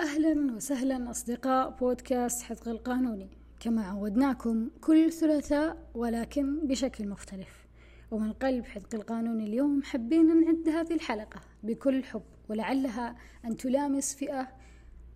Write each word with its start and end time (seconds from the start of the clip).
أهلا 0.00 0.52
وسهلا 0.56 1.10
أصدقاء 1.10 1.70
بودكاست 1.70 2.42
حدق 2.42 2.68
القانوني. 2.68 3.30
كما 3.60 3.82
عودناكم 3.82 4.70
كل 4.80 5.12
ثلاثاء 5.12 5.90
ولكن 5.94 6.66
بشكل 6.66 7.08
مختلف. 7.08 7.66
ومن 8.10 8.32
قلب 8.32 8.64
حدق 8.64 8.94
القانوني 8.94 9.44
اليوم 9.44 9.82
حبينا 9.82 10.34
نعد 10.34 10.68
هذه 10.68 10.94
الحلقة 10.94 11.40
بكل 11.62 12.04
حب 12.04 12.22
ولعلها 12.48 13.16
أن 13.44 13.56
تلامس 13.56 14.14
فئة 14.14 14.48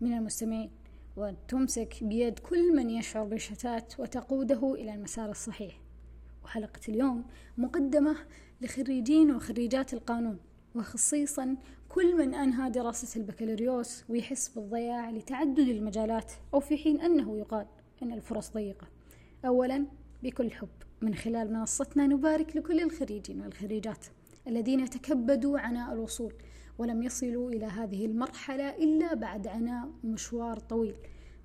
من 0.01 0.13
المستمعين 0.13 0.71
وتمسك 1.17 1.95
بيد 2.03 2.39
كل 2.39 2.77
من 2.77 2.91
يشعر 2.91 3.25
بالشتات 3.25 4.01
وتقوده 4.01 4.75
إلى 4.75 4.95
المسار 4.95 5.31
الصحيح. 5.31 5.81
وحلقة 6.45 6.81
اليوم 6.89 7.25
مقدمة 7.59 8.17
لخريجين 8.61 9.35
وخريجات 9.35 9.95
القانون 9.95 10.39
وخصيصا 10.75 11.57
كل 11.95 12.17
من 12.17 12.35
أنهى 12.35 12.71
دراسة 12.71 13.21
البكالوريوس 13.21 14.05
ويحس 14.09 14.49
بالضياع 14.49 15.11
لتعدد 15.11 15.59
المجالات 15.59 16.33
أو 16.55 16.61
في 16.61 16.77
حين 16.77 17.01
أنه 17.01 17.39
يقال 17.39 17.67
أن 18.03 18.13
الفرص 18.13 18.51
ضيقة. 18.51 18.87
أولا 19.45 19.87
بكل 20.23 20.51
حب 20.51 20.69
من 21.01 21.15
خلال 21.15 21.53
منصتنا 21.53 22.07
نبارك 22.07 22.57
لكل 22.57 22.81
الخريجين 22.81 23.41
والخريجات 23.41 24.07
الذين 24.47 24.91
تكبدوا 24.91 25.59
عناء 25.59 25.93
الوصول 25.93 26.33
ولم 26.79 27.03
يصلوا 27.03 27.51
إلى 27.51 27.67
هذه 27.67 28.07
المرحلة 28.07 28.71
إلا 28.71 29.15
بعد 29.15 29.47
عناء 29.47 29.91
مشوار 30.05 30.59
طويل 30.59 30.95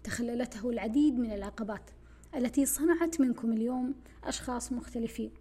تخللته 0.04 0.70
العديد 0.70 1.20
من 1.20 1.32
العقبات 1.32 1.90
التي 2.36 2.66
صنعت 2.66 3.22
منكم 3.22 3.52
اليوم 3.52 3.96
أشخاص 4.24 4.72
مختلفين. 4.72 5.32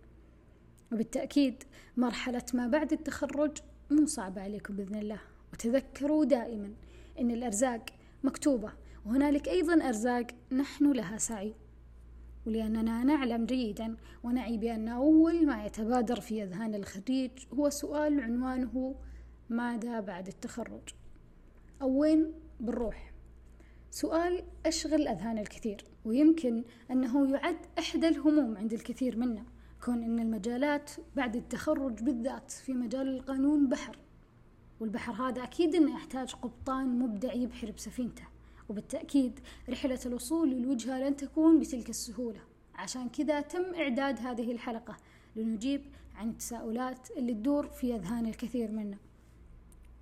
وبالتأكيد 0.92 1.62
مرحلة 1.96 2.44
ما 2.54 2.66
بعد 2.66 2.92
التخرج 2.92 3.58
مو 3.90 4.06
صعبة 4.06 4.42
عليكم 4.42 4.76
بإذن 4.76 4.94
الله. 4.94 5.20
وتذكروا 5.52 6.24
دائما 6.24 6.72
أن 7.20 7.30
الأرزاق 7.30 7.84
مكتوبة 8.24 8.72
وهنالك 9.06 9.48
أيضا 9.48 9.88
أرزاق 9.88 10.26
نحن 10.52 10.92
لها 10.92 11.18
سعي. 11.18 11.54
ولأننا 12.46 13.04
نعلم 13.04 13.46
جيدا 13.46 13.96
ونعي 14.22 14.56
بأن 14.56 14.88
أول 14.88 15.46
ما 15.46 15.66
يتبادر 15.66 16.20
في 16.20 16.42
أذهان 16.42 16.74
الخريج 16.74 17.30
هو 17.54 17.70
سؤال 17.70 18.20
عنوانه 18.20 18.94
ماذا 19.50 20.00
بعد 20.00 20.28
التخرج؟ 20.28 20.88
أو 21.82 22.00
وين 22.00 22.32
بنروح 22.60 23.12
سؤال 23.90 24.42
أشغل 24.66 25.08
أذهان 25.08 25.38
الكثير 25.38 25.84
ويمكن 26.04 26.64
أنه 26.90 27.30
يعد 27.30 27.56
إحدى 27.78 28.08
الهموم 28.08 28.56
عند 28.56 28.72
الكثير 28.72 29.16
منا. 29.16 29.44
كون 29.84 30.02
أن 30.02 30.18
المجالات 30.18 30.90
بعد 31.16 31.36
التخرج 31.36 32.02
بالذات 32.02 32.50
في 32.50 32.72
مجال 32.72 33.08
القانون 33.08 33.68
بحر 33.68 33.98
والبحر 34.80 35.12
هذا 35.12 35.42
أكيد 35.42 35.74
أنه 35.74 35.94
يحتاج 35.94 36.34
قبطان 36.34 36.98
مبدع 36.98 37.32
يبحر 37.32 37.70
بسفينته 37.70 38.24
وبالتأكيد 38.68 39.40
رحلة 39.68 40.00
الوصول 40.06 40.50
للوجهة 40.50 40.98
لن 41.00 41.16
تكون 41.16 41.60
بتلك 41.60 41.90
السهولة. 41.90 42.40
عشان 42.74 43.08
كذا 43.08 43.40
تم 43.40 43.74
إعداد 43.74 44.18
هذه 44.18 44.52
الحلقة 44.52 44.96
لنجيب 45.36 45.82
عن 46.14 46.28
التساؤلات 46.28 47.10
اللي 47.16 47.34
تدور 47.34 47.68
في 47.68 47.94
أذهان 47.94 48.26
الكثير 48.26 48.70
منا. 48.70 48.96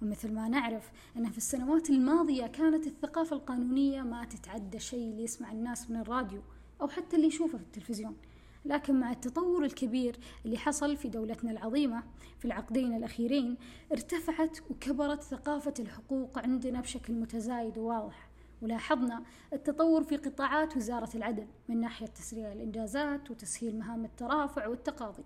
ومثل 0.03 0.33
ما 0.33 0.49
نعرف 0.49 0.91
أن 1.17 1.31
في 1.31 1.39
السنوات 1.39 1.91
الماضية 1.91 2.47
كانت 2.47 2.87
الثقافة 2.87 3.37
القانونية 3.37 4.03
ما 4.03 4.25
تتعدى 4.25 4.79
شيء 4.79 5.11
اللي 5.11 5.25
يسمع 5.25 5.53
الناس 5.53 5.91
من 5.91 5.97
الراديو 5.97 6.41
أو 6.81 6.89
حتى 6.89 7.17
اللي 7.17 7.27
يشوفه 7.27 7.59
في 7.59 7.65
التلفزيون. 7.65 8.17
لكن 8.67 9.01
مع 9.01 9.11
التطور 9.11 9.65
الكبير 9.65 10.17
اللي 10.45 10.59
حصل 10.59 10.97
في 10.97 11.09
دولتنا 11.09 11.51
العظيمة 11.51 12.03
في 12.39 12.45
العقدين 12.45 12.97
الأخيرين 12.97 13.57
ارتفعت 13.93 14.59
وكبرت 14.71 15.23
ثقافة 15.23 15.75
الحقوق 15.79 16.39
عندنا 16.39 16.81
بشكل 16.81 17.13
متزايد 17.13 17.79
وواضح. 17.79 18.29
ولاحظنا 18.63 19.23
التطور 19.53 20.05
في 20.05 20.17
قطاعات 20.17 20.77
وزارة 20.77 21.17
العدل 21.17 21.47
من 21.69 21.81
ناحية 21.81 22.07
تسريع 22.07 22.53
الإنجازات 22.53 23.31
وتسهيل 23.31 23.79
مهام 23.79 24.05
الترافع 24.05 24.67
والتقاضي. 24.67 25.25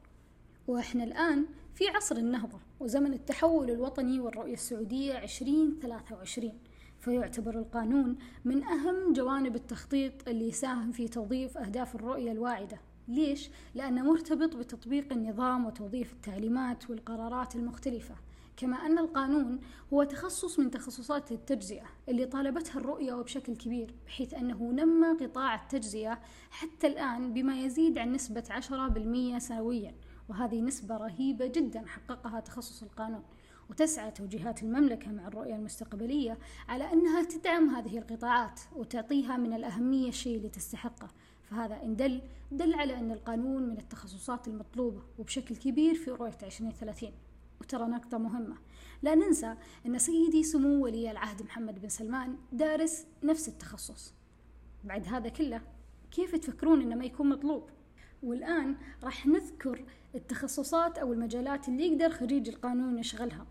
وإحنا 0.69 1.05
الآن 1.05 1.47
في 1.75 1.89
عصر 1.89 2.17
النهضة 2.17 2.59
وزمن 2.81 3.13
التحول 3.13 3.71
الوطني 3.71 4.21
والرؤية 4.21 4.53
السعودية 4.53 5.19
2023 5.19 6.53
فيعتبر 7.01 7.59
القانون 7.59 8.19
من 8.45 8.65
أهم 8.65 9.13
جوانب 9.13 9.57
التخطيط 9.57 10.29
اللي 10.29 10.49
يساهم 10.49 10.93
في 10.93 11.09
توظيف 11.09 11.59
أهداف 11.59 11.95
الرؤية 11.95 12.33
الواعدة. 12.33 12.90
ليش؟ 13.11 13.51
لأنه 13.75 14.03
مرتبط 14.03 14.57
بتطبيق 14.57 15.13
النظام 15.13 15.67
وتوظيف 15.67 16.13
التعليمات 16.13 16.91
والقرارات 16.91 17.57
المختلفة. 17.57 18.15
كما 18.57 18.77
أن 18.77 18.99
القانون 18.99 19.61
هو 19.93 20.05
تخصص 20.05 20.59
من 20.59 20.71
تخصصات 20.71 21.33
التجزئة 21.33 21.87
اللي 22.09 22.27
طالبتها 22.27 22.79
الرؤية 22.81 23.15
وبشكل 23.15 23.57
كبير 23.57 23.95
بحيث 24.07 24.35
أنه 24.35 24.73
نمى 24.73 25.27
قطاع 25.27 25.55
التجزئة 25.55 26.21
حتى 26.51 26.87
الآن 26.87 27.33
بما 27.33 27.61
يزيد 27.61 27.99
عن 27.99 28.13
نسبة 28.13 28.45
10% 28.51 29.39
سنويا. 29.39 29.95
وهذه 30.29 30.61
نسبة 30.61 30.97
رهيبة 30.97 31.47
جدا 31.47 31.87
حققها 31.87 32.41
تخصص 32.41 32.83
القانون. 32.83 33.23
وتسعى 33.71 34.11
توجيهات 34.11 34.63
المملكة 34.63 35.13
مع 35.13 35.27
الرؤية 35.27 35.55
المستقبلية 35.55 36.39
على 36.69 36.93
أنها 36.93 37.23
تدعم 37.23 37.71
هذه 37.71 37.99
القطاعات 37.99 38.61
وتعطيها 38.77 39.37
من 39.37 39.53
الأهمية 39.53 40.09
الشيء 40.09 40.37
اللي 40.37 40.49
تستحقه 40.49 41.09
فهذا 41.51 41.83
إن 41.83 41.97
دل 41.97 42.23
دل 42.53 42.75
على 42.75 42.99
أن 42.99 43.13
القانون 43.13 43.63
من 43.63 43.79
التخصصات 43.79 44.49
المطلوبة 44.49 45.03
وبشكل 45.19 45.57
كبير 45.57 45.95
في 45.95 46.11
رؤية 46.11 46.39
2030 46.43 47.11
وترى 47.61 47.85
نقطة 47.85 48.19
مهمة. 48.19 48.57
لا 49.03 49.15
ننسى 49.15 49.55
أن 49.87 49.99
سيدي 49.99 50.43
سمو 50.43 50.85
ولي 50.85 51.11
العهد 51.11 51.43
محمد 51.43 51.81
بن 51.81 51.89
سلمان 51.89 52.37
دارس 52.53 53.07
نفس 53.23 53.49
التخصص. 53.49 54.15
بعد 54.85 55.07
هذا 55.07 55.29
كله 55.29 55.61
كيف 56.11 56.37
تفكرون 56.37 56.81
أنه 56.81 56.97
ما 56.97 57.05
يكون 57.05 57.29
مطلوب؟ 57.29 57.71
والآن 58.23 58.77
راح 59.03 59.27
نذكر 59.27 59.85
التخصصات 60.15 60.99
أو 60.99 61.13
المجالات 61.13 61.69
اللي 61.69 61.87
يقدر 61.87 62.11
خريج 62.11 62.49
القانون 62.49 62.99
يشغلها. 62.99 63.47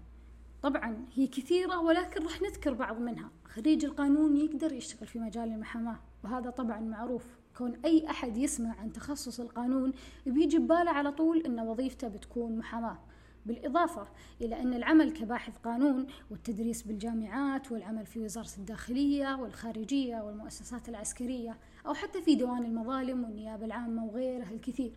طبعا 0.62 1.06
هي 1.14 1.28
كثيرة 1.28 1.80
ولكن 1.80 2.24
راح 2.24 2.42
نذكر 2.42 2.74
بعض 2.74 3.00
منها. 3.00 3.32
خريج 3.46 3.86
القانون 3.86 4.38
يقدر 4.38 4.74
يشتغل 4.74 5.08
في 5.08 5.20
مجال 5.20 5.50
المحاماة 5.50 6.00
وهذا 6.24 6.50
طبعا 6.50 6.80
معروف. 6.80 7.39
كون 7.60 7.76
أي 7.86 8.10
أحد 8.10 8.38
يسمع 8.38 8.76
عن 8.80 8.94
تخصص 8.94 9.40
القانون 9.40 9.94
بيجي 10.26 10.60
بباله 10.60 10.92
على 10.92 11.12
طول 11.12 11.38
أن 11.38 11.60
وظيفته 11.60 12.08
بتكون 12.08 12.58
محاماة. 12.58 13.00
بالإضافة 13.46 14.08
إلى 14.42 14.62
أن 14.62 14.74
العمل 14.74 15.12
كباحث 15.12 15.58
قانون 15.58 16.08
والتدريس 16.32 16.82
بالجامعات 16.82 17.72
والعمل 17.72 18.06
في 18.06 18.20
وزارة 18.20 18.50
الداخلية 18.58 19.36
والخارجية 19.36 20.22
والمؤسسات 20.22 20.90
العسكرية 20.90 21.58
أو 21.86 21.94
حتى 21.94 22.22
في 22.22 22.36
ديوان 22.36 22.66
المظالم 22.66 23.24
والنيابة 23.24 23.66
العامة 23.66 24.06
وغيرها 24.06 24.52
الكثير. 24.52 24.92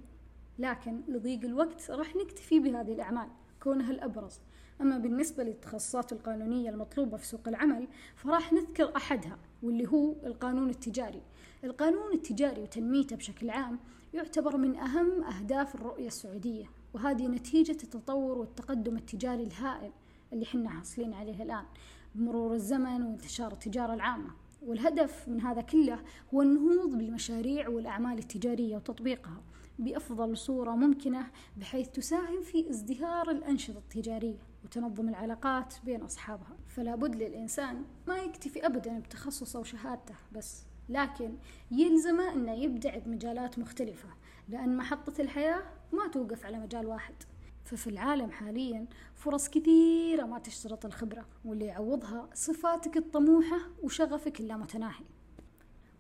لكن 0.59 1.01
لضيق 1.09 1.45
الوقت 1.45 1.91
راح 1.91 2.17
نكتفي 2.17 2.61
بهذه 2.61 2.93
الأعمال. 2.93 3.29
كونها 3.63 3.91
الأبرز. 3.91 4.41
أما 4.81 4.99
بالنسبة 4.99 5.45
للتخصصات 5.45 6.13
القانونية 6.13 6.71
المطلوبة 6.71 7.17
في 7.17 7.27
سوق 7.27 7.49
العمل 7.49 7.89
فراح 8.17 8.53
نذكر 8.53 8.97
أحدها 8.97 9.39
واللي 9.63 9.89
هو 9.89 10.15
القانون 10.27 10.71
التجاري. 10.71 11.23
القانون 11.65 12.13
التجاري 12.15 12.63
وتنميته 12.63 13.17
بشكل 13.17 13.51
عام 13.51 13.79
يعتبر 14.15 14.57
من 14.57 14.77
أهم 14.77 15.25
أهداف 15.25 15.75
الرؤية 15.75 16.07
السعودية 16.07 16.65
وهذه 16.95 17.27
نتيجة 17.27 17.77
التطور 17.83 18.39
والتقدم 18.39 18.97
التجاري 18.97 19.43
الهائل 19.43 19.93
اللي 20.33 20.47
حنا 20.47 20.71
حاصلين 20.71 21.15
عليه 21.15 21.43
الآن 21.43 21.65
بمرور 22.15 22.55
الزمن 22.55 23.03
وانتشار 23.03 23.53
التجارة 23.53 23.95
العامة. 23.95 24.31
والهدف 24.67 25.29
من 25.29 25.41
هذا 25.41 25.61
كله 25.61 25.99
هو 26.35 26.43
النهوض 26.43 26.99
بالمشاريع 26.99 27.69
والأعمال 27.69 28.19
التجارية 28.19 28.77
وتطبيقها 28.77 29.43
بأفضل 29.79 30.37
صورة 30.37 30.71
ممكنة 30.71 31.27
بحيث 31.57 31.89
تساهم 31.89 32.43
في 32.43 32.71
ازدهار 32.71 33.31
الأنشطة 33.31 33.79
التجارية 33.79 34.39
وتنظم 34.65 35.09
العلاقات 35.09 35.75
بين 35.85 36.03
أصحابها. 36.03 36.57
فلا 36.69 36.95
بد 36.95 37.17
للإنسان 37.17 37.85
ما 38.09 38.17
يكتفي 38.19 38.67
أبدا 38.67 38.99
بتخصصه 38.99 39.61
وشهادته 39.61 40.15
بس 40.33 40.65
لكن 40.89 41.37
يلزمه 41.71 42.33
أنه 42.33 42.53
يبدع 42.53 42.99
بمجالات 42.99 43.59
مختلفة 43.59 44.09
لأن 44.49 44.77
محطة 44.77 45.21
الحياة 45.21 45.63
ما 45.93 46.09
توقف 46.09 46.47
على 46.47 46.59
مجال 46.59 46.87
واحد. 46.87 47.15
ففي 47.65 47.87
العالم 47.87 48.31
حاليا 48.31 48.87
فرص 49.15 49.49
كثيرة 49.49 50.27
ما 50.27 50.39
تشترط 50.39 50.87
الخبرة 50.87 51.27
واللي 51.45 51.65
يعوضها 51.65 52.29
صفاتك 52.35 52.97
الطموحة 52.97 53.59
وشغفك 53.83 54.41
اللامتناهي 54.41 55.05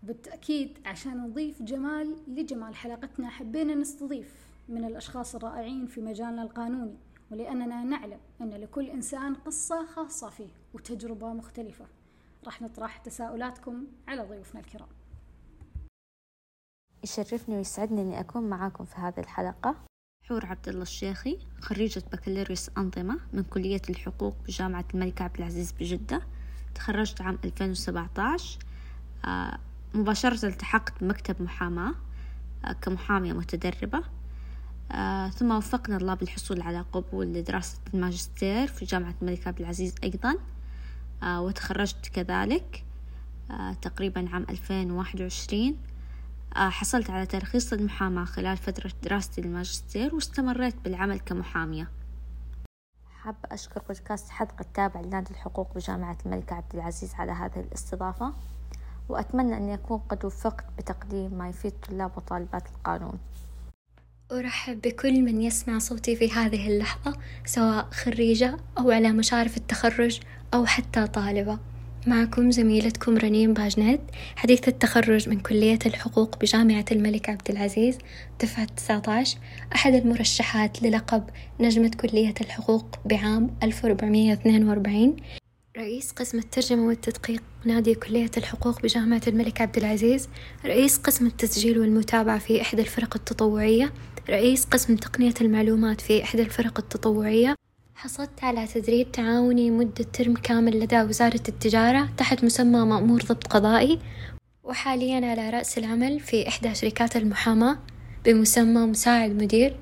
بالتأكيد 0.02 0.78
عشان 0.86 1.18
نضيف 1.18 1.62
جمال 1.62 2.16
لجمال 2.28 2.74
حلقتنا 2.74 3.28
حبينا 3.28 3.74
نستضيف 3.74 4.34
من 4.68 4.84
الأشخاص 4.84 5.34
الرائعين 5.34 5.86
في 5.86 6.00
مجالنا 6.00 6.42
القانوني 6.42 6.96
ولأننا 7.30 7.84
نعلم 7.84 8.20
أن 8.40 8.50
لكل 8.50 8.90
إنسان 8.90 9.34
قصة 9.34 9.86
خاصة 9.86 10.30
فيه 10.30 10.48
وتجربة 10.74 11.32
مختلفة. 11.32 11.86
راح 12.44 12.62
نطرح 12.62 12.96
تساؤلاتكم 12.96 13.86
على 14.08 14.22
ضيوفنا 14.22 14.60
الكرام. 14.60 14.88
يشرفني 17.04 17.56
ويسعدني 17.56 18.02
أني 18.02 18.20
أكون 18.20 18.42
معاكم 18.42 18.84
في 18.84 18.96
هذه 18.96 19.20
الحلقة. 19.20 19.74
حور 20.28 20.46
عبد 20.46 20.68
الله 20.68 20.82
الشيخي 20.82 21.38
خريجة 21.60 22.02
بكالوريوس 22.12 22.70
أنظمة 22.78 23.18
من 23.32 23.42
كلية 23.42 23.82
الحقوق 23.90 24.36
بجامعة 24.46 24.84
الملك 24.94 25.22
عبد 25.22 25.36
العزيز 25.38 25.72
بجدة. 25.80 26.22
تخرجت 26.74 27.20
عام 27.20 27.38
2017 27.44 28.58
آه 29.24 29.58
مباشرة 29.94 30.46
التحقت 30.46 30.92
بمكتب 31.04 31.42
محاماة 31.42 31.94
آه 32.64 32.72
كمحامية 32.72 33.32
متدربة. 33.32 34.02
آه 34.92 35.28
ثم 35.28 35.50
وفقنا 35.50 35.96
الله 35.96 36.14
بالحصول 36.14 36.62
على 36.62 36.84
قبول 36.92 37.26
لدراسة 37.26 37.78
الماجستير 37.94 38.66
في 38.66 38.84
جامعة 38.84 39.14
الملك 39.22 39.46
عبد 39.46 39.60
العزيز 39.60 39.94
أيضا. 40.04 40.34
وتخرجت 41.24 42.06
كذلك 42.12 42.84
تقريبا 43.82 44.28
عام 44.32 44.46
2021 44.50 45.66
آه 45.68 45.74
حصلت 46.54 47.10
على 47.10 47.26
ترخيص 47.26 47.72
المحاماة 47.72 48.24
خلال 48.24 48.56
فترة 48.56 48.92
دراستي 49.02 49.40
الماجستير 49.40 50.14
واستمريت 50.14 50.74
بالعمل 50.84 51.20
كمحامية. 51.20 51.88
حابة 53.22 53.38
أشكر 53.52 53.82
بودكاست 53.88 54.30
حدقة 54.30 54.60
التابع 54.60 55.00
لنادي 55.00 55.30
الحقوق 55.30 55.74
بجامعة 55.74 56.18
الملك 56.26 56.52
عبد 56.52 56.74
العزيز 56.74 57.14
على 57.14 57.32
هذه 57.32 57.60
الاستضافة 57.60 58.32
وأتمنى 59.08 59.56
أن 59.56 59.68
يكون 59.68 59.98
قد 59.98 60.24
وفقت 60.24 60.64
بتقديم 60.78 61.34
ما 61.34 61.48
يفيد 61.48 61.72
طلاب 61.72 62.16
وطالبات 62.16 62.68
القانون. 62.68 63.18
أرحب 64.32 64.80
بكل 64.80 65.22
من 65.22 65.42
يسمع 65.42 65.78
صوتي 65.78 66.16
في 66.16 66.32
هذه 66.32 66.68
اللحظة 66.68 67.18
سواء 67.44 67.90
خريجة 67.90 68.56
أو 68.78 68.90
على 68.90 69.12
مشارف 69.12 69.56
التخرج 69.56 70.20
أو 70.54 70.66
حتى 70.66 71.06
طالبة. 71.06 71.58
معكم 72.06 72.50
زميلتكم 72.50 73.16
رنيم 73.16 73.52
باجنت 73.52 74.00
حديث 74.36 74.68
التخرج 74.68 75.28
من 75.28 75.40
كلية 75.40 75.78
الحقوق 75.86 76.38
بجامعة 76.38 76.84
الملك 76.92 77.28
عبد 77.28 77.50
العزيز 77.50 77.98
دفعة 78.40 78.64
19 78.64 79.38
أحد 79.74 79.94
المرشحات 79.94 80.82
للقب 80.82 81.24
نجمة 81.60 81.90
كلية 82.00 82.34
الحقوق 82.40 82.86
بعام 83.04 83.50
1442 83.62 85.16
رئيس 85.76 86.12
قسم 86.12 86.38
الترجمة 86.38 86.86
والتدقيق 86.86 87.42
نادي 87.64 87.94
كلية 87.94 88.30
الحقوق 88.36 88.82
بجامعة 88.82 89.22
الملك 89.26 89.60
عبد 89.60 89.76
العزيز. 89.76 90.28
رئيس 90.64 90.98
قسم 90.98 91.26
التسجيل 91.26 91.78
والمتابعة 91.78 92.38
في 92.38 92.62
إحدى 92.62 92.82
الفرق 92.82 93.16
التطوعية. 93.16 93.92
رئيس 94.30 94.64
قسم 94.64 94.96
تقنية 94.96 95.34
المعلومات 95.40 96.00
في 96.00 96.22
إحدى 96.22 96.42
الفرق 96.42 96.78
التطوعية. 96.78 97.54
حصلت 98.02 98.44
على 98.44 98.66
تدريب 98.66 99.12
تعاوني 99.12 99.70
مدة 99.70 100.04
ترم 100.04 100.34
كامل 100.34 100.80
لدى 100.80 101.02
وزارة 101.02 101.42
التجارة 101.48 102.08
تحت 102.16 102.44
مسمى 102.44 102.78
مأمور 102.78 103.22
ضبط 103.22 103.46
قضائي 103.46 103.98
وحاليا 104.64 105.30
على 105.30 105.50
رأس 105.50 105.78
العمل 105.78 106.20
في 106.20 106.48
إحدى 106.48 106.74
شركات 106.74 107.16
المحاماة 107.16 107.78
بمسمى 108.24 108.86
مساعد 108.86 109.30
مدير 109.30 109.76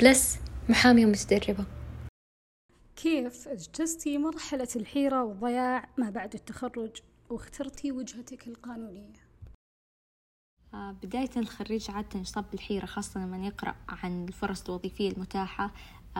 بلس 0.00 0.38
محامية 0.68 1.06
متدربة 1.06 1.64
كيف 2.96 3.48
اجتزتي 3.48 4.18
مرحلة 4.18 4.68
الحيرة 4.76 5.24
والضياع 5.24 5.88
ما 5.98 6.10
بعد 6.10 6.34
التخرج 6.34 6.90
واخترتي 7.30 7.92
وجهتك 7.92 8.48
القانونية؟ 8.48 9.24
آه، 10.74 10.96
بداية 11.02 11.30
الخريج 11.36 11.90
عادة 11.90 12.20
يصاب 12.20 12.44
بالحيرة 12.50 12.86
خاصة 12.86 13.20
لما 13.20 13.46
يقرأ 13.46 13.74
عن 13.88 14.24
الفرص 14.24 14.64
الوظيفية 14.64 15.10
المتاحة 15.10 15.70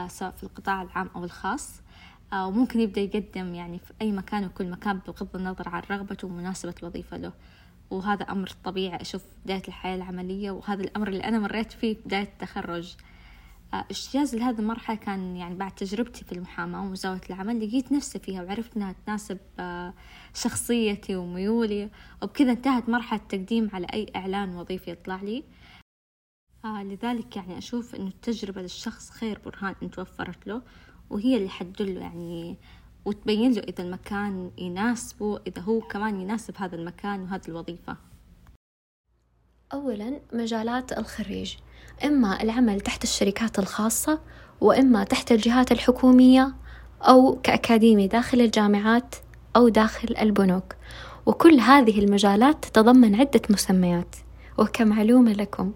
سواء 0.08 0.30
في 0.30 0.42
القطاع 0.42 0.82
العام 0.82 1.10
أو 1.16 1.24
الخاص. 1.24 1.80
آه، 2.32 2.46
وممكن 2.46 2.80
يبدأ 2.80 3.00
يقدم 3.00 3.54
يعني 3.54 3.78
في 3.78 3.92
أي 4.02 4.12
مكان 4.12 4.44
وكل 4.44 4.70
مكان 4.70 5.00
بغض 5.06 5.36
النظر 5.36 5.68
عن 5.68 5.82
رغبته 5.90 6.28
ومناسبة 6.28 6.74
الوظيفة 6.82 7.16
له. 7.16 7.32
وهذا 7.90 8.22
أمر 8.22 8.48
طبيعي 8.64 9.00
أشوف 9.00 9.22
بداية 9.44 9.62
الحياة 9.68 9.96
العملية 9.96 10.50
وهذا 10.50 10.82
الأمر 10.82 11.08
اللي 11.08 11.24
أنا 11.24 11.38
مريت 11.38 11.72
فيه 11.72 11.96
بداية 12.04 12.22
التخرج. 12.22 12.96
آه، 13.74 13.84
اجتياز 13.90 14.36
لهذه 14.36 14.58
المرحلة 14.58 14.96
كان 14.96 15.36
يعني 15.36 15.54
بعد 15.54 15.74
تجربتي 15.74 16.24
في 16.24 16.32
المحاماة 16.32 16.82
ومزاولة 16.82 17.20
العمل 17.30 17.68
لقيت 17.68 17.92
نفسي 17.92 18.18
فيها 18.18 18.42
وعرفت 18.42 18.76
أنها 18.76 18.94
تناسب 19.06 19.38
شخصيتي 20.34 21.16
وميولي. 21.16 21.90
وبكذا 22.22 22.52
انتهت 22.52 22.88
مرحلة 22.88 23.20
التقديم 23.20 23.70
على 23.72 23.86
أي 23.92 24.06
إعلان 24.16 24.56
وظيفي 24.56 24.90
يطلع 24.90 25.22
لي. 25.22 25.44
آه 26.64 26.82
لذلك 26.82 27.36
يعني 27.36 27.58
أشوف 27.58 27.94
إنه 27.94 28.08
التجربة 28.08 28.62
للشخص 28.62 29.10
خير 29.10 29.40
برهان 29.44 29.74
إن 29.82 29.90
توفرت 29.90 30.46
له 30.46 30.62
وهي 31.10 31.36
اللي 31.36 31.48
حتدله 31.48 32.00
يعني 32.00 32.56
وتبين 33.04 33.52
له 33.52 33.60
إذا 33.60 33.84
المكان 33.84 34.50
يناسبه 34.58 35.40
إذا 35.46 35.62
هو 35.62 35.80
كمان 35.80 36.20
يناسب 36.20 36.54
هذا 36.56 36.76
المكان 36.76 37.22
وهذه 37.22 37.42
الوظيفة. 37.48 37.96
أولا 39.72 40.20
مجالات 40.32 40.98
الخريج 40.98 41.54
إما 42.04 42.42
العمل 42.42 42.80
تحت 42.80 43.04
الشركات 43.04 43.58
الخاصة 43.58 44.20
وإما 44.60 45.04
تحت 45.04 45.32
الجهات 45.32 45.72
الحكومية 45.72 46.54
أو 47.02 47.40
كأكاديمي 47.42 48.08
داخل 48.08 48.40
الجامعات 48.40 49.14
أو 49.56 49.68
داخل 49.68 50.16
البنوك. 50.20 50.76
وكل 51.26 51.60
هذه 51.60 51.98
المجالات 51.98 52.64
تتضمن 52.64 53.14
عدة 53.14 53.42
مسميات. 53.50 54.16
وكمعلومة 54.58 55.32
لكم 55.32 55.72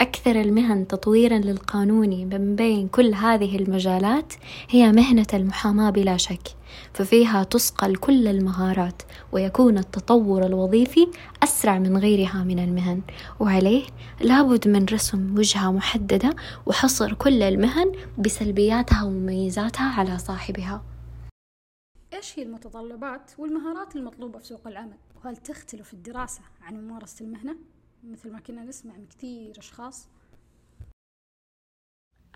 أكثر 0.00 0.40
المهن 0.40 0.86
تطويرا 0.86 1.38
للقانوني 1.38 2.24
من 2.24 2.56
بين 2.56 2.88
كل 2.88 3.14
هذه 3.14 3.56
المجالات 3.56 4.32
هي 4.70 4.92
مهنة 4.92 5.26
المحاماة 5.34 5.90
بلا 5.90 6.16
شك 6.16 6.56
ففيها 6.94 7.44
تصقل 7.44 7.96
كل 7.96 8.28
المهارات 8.28 9.02
ويكون 9.32 9.78
التطور 9.78 10.46
الوظيفي 10.46 11.08
أسرع 11.42 11.78
من 11.78 11.96
غيرها 11.96 12.44
من 12.44 12.58
المهن 12.58 13.02
وعليه 13.40 13.84
لابد 14.20 14.68
من 14.68 14.84
رسم 14.84 15.38
وجهة 15.38 15.72
محددة 15.72 16.36
وحصر 16.66 17.14
كل 17.14 17.42
المهن 17.42 17.92
بسلبياتها 18.18 19.04
ومميزاتها 19.04 20.00
على 20.00 20.18
صاحبها 20.18 20.82
إيش 22.12 22.38
هي 22.38 22.42
المتطلبات 22.42 23.30
والمهارات 23.38 23.96
المطلوبة 23.96 24.38
في 24.38 24.46
سوق 24.46 24.66
العمل؟ 24.66 24.96
وهل 25.16 25.36
تختلف 25.36 25.92
الدراسة 25.94 26.40
عن 26.62 26.74
ممارسة 26.74 27.24
المهنة؟ 27.24 27.56
مثل 28.04 28.32
ما 28.32 28.40
كنا 28.40 28.64
نسمع 28.64 28.96
من 28.96 29.06
كثير 29.06 29.58
أشخاص. 29.58 30.08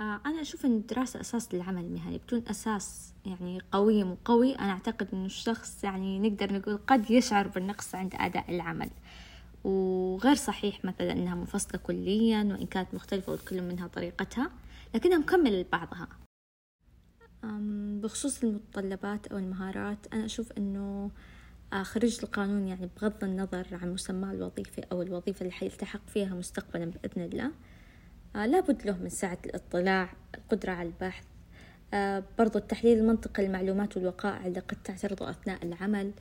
آه، 0.00 0.20
أنا 0.26 0.40
أشوف 0.40 0.66
أن 0.66 0.76
الدراسة 0.76 1.20
أساس 1.20 1.55
للعمل 1.55 1.84
المهني 1.84 2.19
بدون 2.19 2.43
أساس 2.49 3.12
يعني 3.26 3.61
قوي 3.72 4.05
وقوي 4.05 4.55
أنا 4.55 4.70
أعتقد 4.72 5.08
أنه 5.12 5.26
الشخص 5.26 5.84
يعني 5.84 6.19
نقدر 6.19 6.52
نقول 6.52 6.76
قد 6.87 7.11
يشعر 7.11 7.49
بالنقص 7.49 7.94
عند 7.94 8.14
أداء 8.14 8.50
العمل. 8.50 8.90
وغير 9.64 10.34
صحيح 10.34 10.84
مثلا 10.84 11.12
أنها 11.12 11.34
منفصلة 11.34 11.81
كليا 11.82 12.44
وإن 12.44 12.66
كانت 12.66 12.94
مختلفة 12.94 13.32
وكل 13.32 13.62
منها 13.62 13.87
طريقتها 13.87 14.50
لكنها 14.94 15.19
مكملة 15.19 15.61
لبعضها. 15.61 16.08
بخصوص 18.02 18.44
المتطلبات 18.44 19.26
أو 19.26 19.38
المهارات 19.38 20.06
أنا 20.12 20.25
أشوف 20.25 20.52
أنه 20.52 21.11
آه، 21.75 21.82
خريج 21.82 22.19
القانون 22.23 22.69
يعني 22.69 22.88
بغض 22.97 23.25
النظر 23.25 23.66
عن 23.73 23.93
مسماه 23.93 24.33
الوظيفي 24.33 24.83
أو 24.93 25.02
الوظيفة 25.02 25.40
اللي 25.40 25.52
حيلتحق 25.52 26.09
فيها 26.09 26.35
مستقبلا 26.35 26.85
بإذن 26.85 27.23
الله 27.23 27.50
آه، 28.37 28.47
لابد 28.47 28.87
له 28.87 28.99
من 28.99 29.09
سعة 29.09 29.38
الاطلاع 29.47 30.09
القدرة 30.35 30.73
على 30.73 30.88
البحث 30.88 31.25
آه، 31.95 32.25
برضو 32.38 32.59
التحليل 32.59 32.99
المنطقي 32.99 33.47
للمعلومات 33.47 33.97
والوقائع 33.97 34.47
اللي 34.47 34.61
قد 34.61 34.76
تعترض 34.85 35.23
أثناء 35.23 35.64
العمل. 35.64 36.12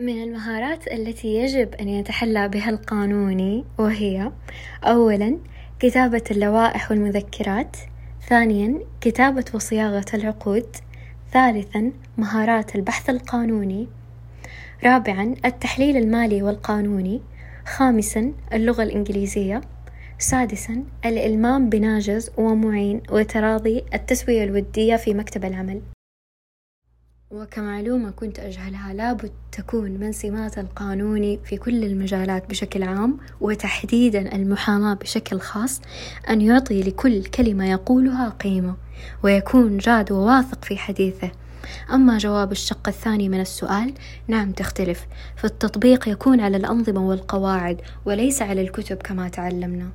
من 0.00 0.22
المهارات 0.22 0.92
التي 0.92 1.28
يجب 1.28 1.74
أن 1.74 1.88
يتحلى 1.88 2.48
بها 2.48 2.70
القانوني 2.70 3.64
وهي 3.78 4.32
أولا 4.84 5.38
كتابة 5.78 6.24
اللوائح 6.30 6.90
والمذكرات 6.90 7.76
ثانيا 8.28 8.86
كتابة 9.00 9.44
وصياغة 9.54 10.04
العقود 10.14 10.76
ثالثا 11.34 11.92
مهارات 12.18 12.76
البحث 12.76 13.10
القانوني. 13.10 13.88
رابعا 14.84 15.34
التحليل 15.44 15.96
المالي 15.96 16.42
والقانوني. 16.42 17.20
خامسا 17.66 18.32
اللغة 18.52 18.82
الإنجليزية. 18.82 19.60
سادسا 20.18 20.84
الإلمام 21.04 21.68
بناجز 21.68 22.30
ومعين 22.36 23.02
وتراضي 23.10 23.84
التسوية 23.94 24.44
الودية 24.44 24.96
في 24.96 25.14
مكتب 25.14 25.44
العمل. 25.44 25.80
وكمعلومة 27.34 28.10
كنت 28.10 28.38
أجهلها 28.38 28.94
لابد 28.94 29.32
تكون 29.52 29.90
من 29.90 30.12
سمات 30.12 30.58
القانوني 30.58 31.40
في 31.44 31.56
كل 31.56 31.84
المجالات 31.84 32.50
بشكل 32.50 32.82
عام 32.82 33.18
وتحديدا 33.40 34.36
المحاماة 34.36 34.94
بشكل 34.94 35.40
خاص 35.40 35.80
أن 36.30 36.40
يعطي 36.40 36.82
لكل 36.82 37.24
كلمة 37.24 37.70
يقولها 37.70 38.28
قيمة 38.28 38.76
ويكون 39.22 39.78
جاد 39.78 40.12
وواثق 40.12 40.64
في 40.64 40.76
حديثه 40.76 41.30
أما 41.92 42.18
جواب 42.18 42.52
الشق 42.52 42.88
الثاني 42.88 43.28
من 43.28 43.40
السؤال 43.40 43.94
نعم 44.28 44.52
تختلف 44.52 45.06
فالتطبيق 45.36 46.08
يكون 46.08 46.40
على 46.40 46.56
الأنظمة 46.56 47.08
والقواعد 47.08 47.80
وليس 48.04 48.42
على 48.42 48.62
الكتب 48.62 48.96
كما 48.96 49.28
تعلمنا 49.28 49.90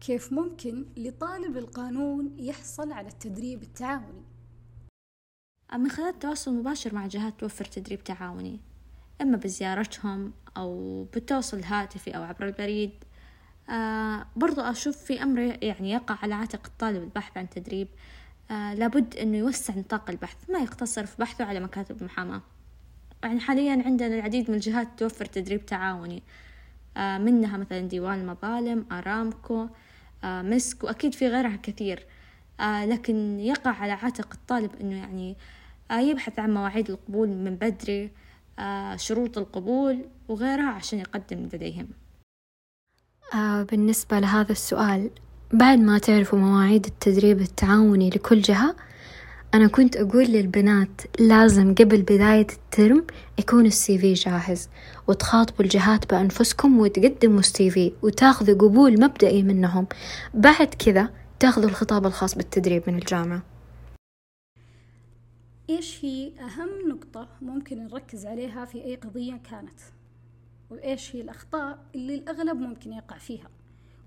كيف 0.00 0.32
ممكن 0.32 0.84
لطالب 0.96 1.56
القانون 1.56 2.30
يحصل 2.38 2.92
على 2.92 3.08
التدريب 3.08 3.62
التعاوني؟ 3.62 4.31
من 5.76 5.90
خلال 5.90 6.08
التواصل 6.08 6.50
المباشر 6.50 6.94
مع 6.94 7.06
جهات 7.06 7.40
توفر 7.40 7.64
تدريب 7.64 8.04
تعاوني 8.04 8.60
إما 9.22 9.36
بزيارتهم 9.36 10.32
أو 10.56 11.04
بالتواصل 11.14 11.58
الهاتفي 11.58 12.16
أو 12.16 12.22
عبر 12.22 12.46
البريد. 12.46 12.90
آه 13.70 14.26
برضو 14.36 14.60
أشوف 14.60 14.96
في 14.96 15.22
أمر 15.22 15.40
يعني 15.62 15.90
يقع 15.90 16.18
على 16.22 16.34
عاتق 16.34 16.66
الطالب 16.66 17.02
البحث 17.02 17.36
عن 17.36 17.50
تدريب. 17.50 17.88
آه 18.50 18.74
لابد 18.74 19.16
أنه 19.16 19.38
يوسع 19.38 19.74
نطاق 19.74 20.10
البحث 20.10 20.50
ما 20.50 20.58
يقتصر 20.58 21.06
في 21.06 21.16
بحثه 21.18 21.44
على 21.44 21.60
مكاتب 21.60 22.00
المحاماة 22.00 22.42
يعني 23.24 23.40
حاليا 23.40 23.82
عندنا 23.86 24.14
العديد 24.14 24.50
من 24.50 24.56
الجهات 24.56 24.88
توفر 24.96 25.24
تدريب 25.24 25.66
تعاوني. 25.66 26.22
آه 26.96 27.18
منها 27.18 27.56
مثلا 27.56 27.80
ديوان 27.80 28.20
المظالم 28.20 28.86
أرامكو 28.92 29.66
آه 30.24 30.42
مسك 30.42 30.84
وأكيد 30.84 31.14
في 31.14 31.28
غيرها 31.28 31.56
كثير. 31.56 32.06
آه 32.60 32.84
لكن 32.84 33.40
يقع 33.40 33.70
على 33.70 33.92
عاتق 33.92 34.28
الطالب 34.34 34.70
أنه 34.80 34.96
يعني 34.96 35.30
آه 35.30 35.61
يبحث 35.90 36.38
عن 36.38 36.54
مواعيد 36.54 36.90
القبول 36.90 37.28
من 37.28 37.56
بدري 37.56 38.10
آه 38.58 38.96
شروط 38.96 39.38
القبول 39.38 40.04
وغيرها 40.28 40.70
عشان 40.70 40.98
يقدم 40.98 41.48
لديهم. 41.52 41.88
آه 43.34 43.62
بالنسبة 43.62 44.18
لهذا 44.18 44.52
السؤال 44.52 45.10
بعد 45.52 45.78
ما 45.78 45.98
تعرفوا 45.98 46.38
مواعيد 46.38 46.86
التدريب 46.86 47.40
التعاوني 47.40 48.10
لكل 48.10 48.40
جهة 48.40 48.76
أنا 49.54 49.66
كنت 49.66 49.96
أقول 49.96 50.24
للبنات 50.24 51.00
لازم 51.20 51.74
قبل 51.74 52.02
بداية 52.02 52.46
ال 52.52 52.63
term 52.63 53.06
يكون 53.38 53.66
ال 53.66 53.98
CV 53.98 54.12
جاهز 54.12 54.68
وتخاطبوا 55.08 55.64
الجهات 55.64 56.10
بأنفسكم 56.10 56.78
وتقدموا 56.78 57.38
ال 57.38 57.70
CV 57.70 57.92
وتاخذوا 58.02 58.54
قبول 58.58 59.00
مبدئي 59.00 59.42
منهم. 59.42 59.86
بعد 60.34 60.66
كذا 60.66 61.10
تاخذوا 61.40 61.68
الخطاب 61.68 62.06
الخاص 62.06 62.34
بالتدريب 62.34 62.82
من 62.86 62.94
الجامعة. 62.94 63.42
إيش 65.70 66.04
هي 66.04 66.32
أهم 66.40 66.88
نقطة 66.88 67.28
ممكن 67.42 67.84
نركز 67.84 68.26
عليها 68.26 68.64
في 68.64 68.84
أي 68.84 68.96
قضية 68.96 69.36
كانت؟ 69.36 69.80
وإيش 70.70 71.16
هي 71.16 71.20
الأخطاء 71.20 71.78
اللي 71.94 72.14
الأغلب 72.14 72.56
ممكن 72.56 72.92
يقع 72.92 73.18
فيها؟ 73.18 73.50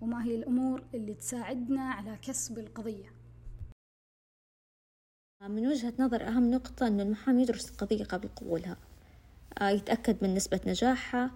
وما 0.01 0.25
هي 0.25 0.35
الأمور 0.35 0.83
اللي 0.93 1.13
تساعدنا 1.13 1.81
على 1.81 2.17
كسب 2.21 2.59
القضية؟ 2.59 3.11
من 5.47 5.67
وجهة 5.67 5.93
نظر 5.99 6.27
أهم 6.27 6.51
نقطة 6.51 6.87
أن 6.87 6.99
المحامي 6.99 7.41
يدرس 7.41 7.71
القضية 7.71 8.03
قبل 8.03 8.27
قبولها 8.35 8.77
آه، 9.61 9.69
يتأكد 9.69 10.17
من 10.21 10.35
نسبة 10.35 10.59
نجاحها. 10.67 11.31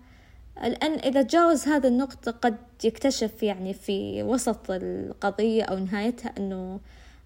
لأن 0.57 0.93
إذا 0.93 1.21
تجاوز 1.21 1.67
هذا 1.67 1.87
النقطة 1.89 2.31
قد 2.31 2.57
يكتشف 2.83 3.43
يعني 3.43 3.73
في 3.73 4.23
وسط 4.23 4.71
القضية 4.71 5.63
أو 5.63 5.79
نهايتها 5.79 6.37
أنه 6.37 6.79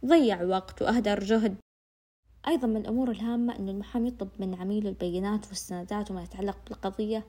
ضيع 0.05 0.43
وقت 0.43 0.81
وأهدر 0.81 1.19
جهد 1.19 1.55
أيضا 2.47 2.67
من 2.67 2.77
الأمور 2.77 3.11
الهامة 3.11 3.59
أن 3.59 3.69
المحامي 3.69 4.07
يطلب 4.07 4.29
من 4.39 4.55
عميله 4.55 4.89
البينات 4.89 5.47
والسندات 5.47 6.11
وما 6.11 6.23
يتعلق 6.23 6.57
بالقضية 6.67 7.23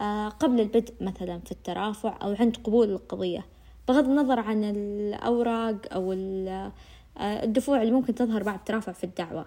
آه، 0.00 0.28
قبل 0.28 0.60
البدء 0.60 0.94
مثلا 1.00 1.38
في 1.38 1.52
الترافع 1.52 2.18
أو 2.22 2.34
عند 2.40 2.56
قبول 2.56 2.90
القضية. 2.90 3.46
بغض 3.88 4.04
النظر 4.04 4.40
عن 4.40 4.64
الأوراق 4.64 5.76
أو 5.92 6.12
آه، 6.12 6.72
الدفوع 7.18 7.82
اللي 7.82 7.92
ممكن 7.92 8.14
تظهر 8.14 8.42
بعد 8.42 8.58
الترافع 8.58 8.92
في 8.92 9.04
الدعوة. 9.04 9.46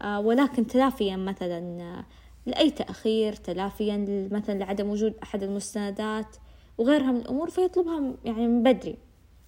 آه، 0.00 0.20
ولكن 0.20 0.66
تلافيا 0.66 1.16
مثلا 1.16 2.04
لأي 2.46 2.70
تأخير 2.70 3.32
تلافيا 3.32 4.28
مثلا 4.32 4.58
لعدم 4.58 4.90
وجود 4.90 5.14
أحد 5.22 5.42
المستندات 5.42 6.36
وغيرها 6.78 7.12
من 7.12 7.20
الأمور 7.20 7.50
فيطلبها 7.50 8.12
يعني 8.24 8.46
من 8.48 8.62
بدري 8.62 8.96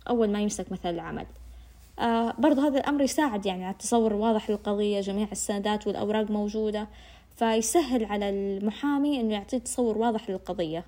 أول 0.08 0.30
ما 0.30 0.40
يمسك 0.40 0.72
مثلا 0.72 0.90
العمل. 0.90 1.26
آه 1.98 2.34
برضو 2.38 2.60
هذا 2.60 2.78
الأمر 2.78 3.02
يساعد 3.02 3.46
يعني 3.46 3.64
على 3.64 3.72
التصور 3.72 4.14
الواضح 4.14 4.50
للقضية 4.50 5.00
جميع 5.00 5.28
السندات 5.32 5.86
والأوراق 5.86 6.30
موجودة 6.30 6.88
فيسهل 7.36 8.04
على 8.04 8.30
المحامي 8.30 9.20
أنه 9.20 9.34
يعطيه 9.34 9.58
تصور 9.58 9.98
واضح 9.98 10.30
للقضية. 10.30 10.84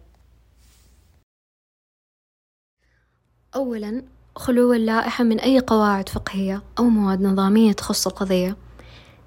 أولا 3.54 4.02
خلو 4.36 4.72
اللائحة 4.72 5.24
من 5.24 5.40
أي 5.40 5.58
قواعد 5.58 6.08
فقهية 6.08 6.62
أو 6.78 6.84
مواد 6.84 7.20
نظامية 7.20 7.72
تخص 7.72 8.06
القضية. 8.06 8.56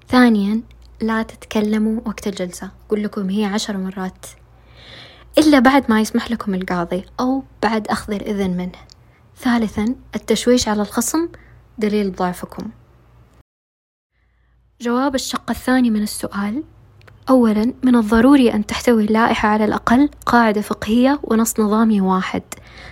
ثانيا 0.08 0.62
لا 1.02 1.22
تتكلموا 1.22 2.00
وقت 2.06 2.26
الجلسة. 2.26 2.70
أقول 2.86 3.04
لكم 3.04 3.30
هي 3.30 3.44
عشر 3.44 3.76
مرات. 3.76 4.26
إلا 5.38 5.58
بعد 5.58 5.90
ما 5.90 6.00
يسمح 6.00 6.30
لكم 6.30 6.54
القاضي 6.54 7.04
أو 7.20 7.42
بعد 7.62 7.88
أخذ 7.88 8.12
الإذن 8.12 8.50
منه. 8.56 8.78
ثالثا 9.36 9.94
التشويش 10.14 10.68
على 10.68 10.82
الخصم 10.82 11.28
دليل 11.78 12.12
ضعفكم. 12.12 12.70
جواب 14.80 15.14
الشق 15.14 15.50
الثاني 15.50 15.90
من 15.90 16.02
السؤال 16.02 16.62
أولا 17.30 17.74
من 17.82 17.96
الضروري 17.96 18.54
أن 18.54 18.66
تحتوي 18.66 19.04
اللائحة 19.04 19.48
على 19.48 19.64
الأقل 19.64 20.08
قاعدة 20.26 20.60
فقهية 20.60 21.20
ونص 21.24 21.60
نظامي 21.60 22.00
واحد. 22.00 22.42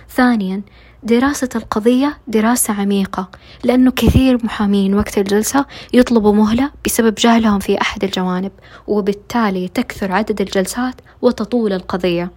ثانيا 0.09 0.61
دراسة 1.03 1.49
القضية 1.55 2.17
دراسة 2.27 2.73
عميقة 2.73 3.29
لأنه 3.63 3.91
كثير 3.91 4.45
محامين 4.45 4.95
وقت 4.95 5.17
الجلسة 5.17 5.65
يطلبوا 5.93 6.33
مهلة 6.33 6.71
بسبب 6.85 7.15
جهلهم 7.15 7.59
في 7.59 7.81
أحد 7.81 8.03
الجوانب 8.03 8.51
وبالتالي 8.87 9.67
تكثر 9.67 10.11
عدد 10.11 10.41
الجلسات 10.41 10.95
وتطول 11.21 11.73
القضية. 11.73 12.31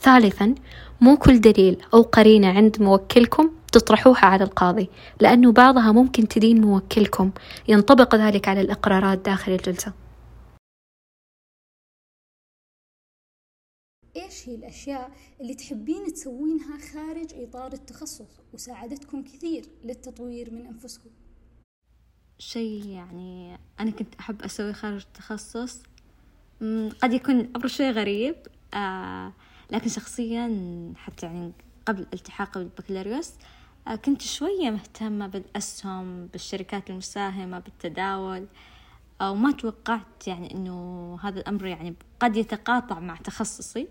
ثالثا 0.00 0.54
مو 1.00 1.16
كل 1.16 1.40
دليل 1.40 1.76
أو 1.94 2.02
قرينة 2.02 2.48
عند 2.48 2.82
موكلكم 2.82 3.50
تطرحوها 3.78 4.26
على 4.26 4.44
القاضي 4.44 4.88
لأنه 5.20 5.52
بعضها 5.52 5.92
ممكن 5.92 6.28
تدين 6.28 6.60
موكلكم. 6.60 7.32
ينطبق 7.68 8.14
ذلك 8.14 8.48
على 8.48 8.60
الإقرارات 8.60 9.18
داخل 9.18 9.52
الجلسة. 9.52 9.92
إيش 14.16 14.48
هي 14.48 14.54
الأشياء 14.54 15.10
اللي 15.40 15.54
تحبين 15.54 16.12
تسوينها 16.12 16.78
خارج 16.78 17.34
إطار 17.34 17.72
التخصص؟ 17.72 18.40
وساعدتكم 18.54 19.22
كثير 19.22 19.64
للتطوير 19.84 20.50
من 20.54 20.66
أنفسكم. 20.66 21.10
شيء 22.38 22.86
يعني 22.86 23.58
أنا 23.80 23.90
كنت 23.90 24.14
أحب 24.14 24.42
أسوي 24.42 24.72
خارج 24.72 25.02
التخصص. 25.02 25.82
قد 27.02 27.12
يكون 27.12 27.50
أمر 27.56 27.66
شوي 27.66 27.90
غريب 27.90 28.36
آه 28.74 29.32
لكن 29.70 29.88
شخصيا 29.88 30.48
حتى 30.96 31.26
يعني 31.26 31.52
قبل 31.86 32.06
التحاقي 32.14 32.60
بالبكالوريوس 32.60 33.30
آه 33.30 33.36
كنت 33.94 34.22
شوية 34.22 34.70
مهتمة 34.70 35.26
بالأسهم 35.26 36.26
بالشركات 36.26 36.90
المساهمة 36.90 37.58
بالتداول 37.58 38.46
وما 39.22 39.52
توقعت 39.52 40.26
يعني 40.26 40.54
إنه 40.54 41.18
هذا 41.22 41.40
الأمر 41.40 41.66
يعني 41.66 41.94
قد 42.20 42.36
يتقاطع 42.36 43.00
مع 43.00 43.16
تخصصي. 43.16 43.88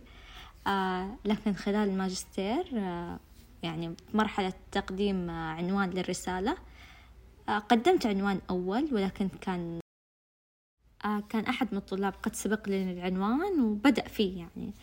آه 0.67 1.15
لكن 1.25 1.53
خلال 1.53 1.89
الماجستير 1.89 2.65
آه 2.73 3.19
يعني 3.63 3.95
مرحلة 4.13 4.53
تقديم 4.71 5.29
آه 5.29 5.49
عنوان 5.51 5.89
للرسالة 5.89 6.57
آه 7.49 7.59
قدمت 7.59 8.05
عنوان 8.05 8.41
أول 8.49 8.89
ولكن 8.91 9.29
كان 9.41 9.79
آه 11.05 11.23
كان 11.29 11.45
أحد 11.45 11.67
من 11.71 11.77
الطلاب 11.77 12.13
قد 12.23 12.35
سبق 12.35 12.69
لي 12.69 12.91
العنوان 12.91 13.61
وبدأ 13.61 14.07
فيه 14.07 14.37
يعني. 14.39 14.73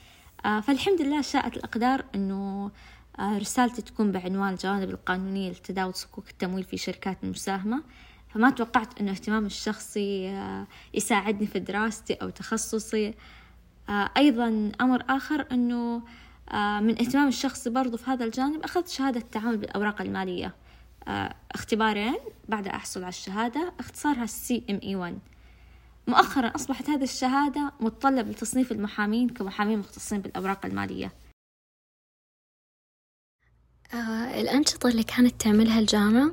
آه 0.47 0.61
فالحمد 0.61 1.03
لله 1.03 1.21
شاءت 1.23 1.57
الأقدار 1.57 2.05
أنه 2.15 2.35
آه 2.65 2.71
رسالتي 3.21 3.83
تكون 3.83 4.13
بعنوان 4.13 4.53
الجوانب 4.53 4.91
القانونية 4.91 5.51
لتداول 5.51 5.95
صكوك 5.95 6.31
التمويل 6.31 6.65
في 6.65 6.77
شركات 6.77 7.19
المساهمة 7.25 7.83
فما 8.35 8.51
توقعت 8.51 9.01
أنه 9.01 9.11
اهتمامي 9.11 9.47
الشخصي 9.47 10.29
آه 10.29 10.67
يساعدني 10.95 11.47
في 11.47 11.59
دراستي 11.59 12.15
أو 12.15 12.31
تخصصي. 12.31 13.15
آه، 13.89 14.11
أيضا 14.17 14.73
أمر 14.81 15.05
آخر 15.09 15.47
أنه 15.53 16.03
آه، 16.49 16.81
من 16.81 16.99
اهتمام 17.01 17.29
الشخصي 17.29 17.71
برضو 17.71 17.97
في 17.97 18.11
هذا 18.11 18.25
الجانب 18.25 18.63
أخذت 18.63 18.89
شهادة 18.89 19.21
التعامل 19.21 19.57
بالأوراق 19.57 20.01
المالية. 20.01 20.55
آه، 21.09 21.35
اختبارين 21.53 22.17
بعد 22.49 22.69
أحصل 22.69 23.01
على 23.01 23.09
الشهادة 23.09 23.73
اختصارها 23.81 24.27
CME 24.27 24.97
1 24.97 25.19
مؤخرا 26.07 26.47
أصبحت 26.47 26.91
هذه 26.91 27.05
الشهادة 27.05 27.73
متطلب 27.81 28.29
لتصنيف 28.29 28.73
المحامين 28.73 29.29
كمحامين 29.29 29.79
مختصين 29.79 30.21
بالأوراق 30.21 30.67
المالية. 30.67 31.13
آه 33.95 34.41
الأنشطة 34.41 34.89
اللي 34.89 35.03
كانت 35.03 35.41
تعملها 35.41 35.81
الجامعة 35.81 36.33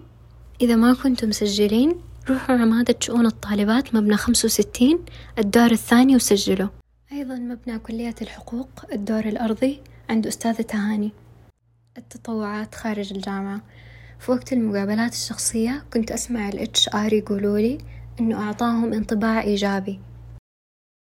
إذا 0.62 0.76
ما 0.76 0.94
كنتم 0.94 1.30
مسجلين 1.30 2.02
روحوا 2.30 2.56
عمادة 2.56 2.96
شؤون 3.00 3.26
الطالبات 3.26 3.96
مبنى 3.96 4.18
خمسة 4.18 4.46
وستين 4.46 5.06
الدور 5.38 5.72
الثاني 5.72 6.16
وسجلوا. 6.16 6.70
أيضا 7.12 7.36
مبنى 7.36 7.80
كلية 7.80 8.16
الحقوق 8.22 8.70
الدور 8.94 9.20
الأرضي 9.20 9.82
عند 10.10 10.28
أستاذة 10.28 10.62
تهاني. 10.62 11.12
التطوعات 11.98 12.76
خارج 12.76 13.14
الجامعة. 13.14 13.62
في 14.20 14.32
وقت 14.32 14.54
المقابلات 14.54 15.14
الشخصية 15.14 15.86
كنت 15.94 16.12
أسمع 16.12 16.50
ال 16.50 16.68
HR 16.68 17.14
يقولولي 17.14 17.78
إنه 18.20 18.42
أعطاهم 18.42 18.94
انطباع 18.94 19.42
إيجابي. 19.42 20.00